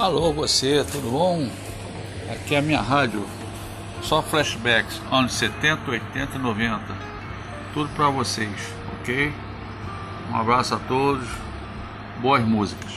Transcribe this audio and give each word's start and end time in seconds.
Alô, 0.00 0.32
você, 0.32 0.82
tudo 0.90 1.10
bom? 1.10 1.46
Aqui 2.32 2.54
é 2.54 2.58
a 2.58 2.62
minha 2.62 2.80
rádio, 2.80 3.22
só 4.00 4.22
flashbacks, 4.22 4.98
anos 5.12 5.34
70, 5.34 5.90
80 5.90 6.36
e 6.36 6.38
90. 6.38 6.80
Tudo 7.74 7.90
para 7.94 8.08
vocês, 8.08 8.50
ok? 8.98 9.30
Um 10.30 10.36
abraço 10.36 10.74
a 10.74 10.78
todos, 10.78 11.28
boas 12.22 12.42
músicas. 12.42 12.90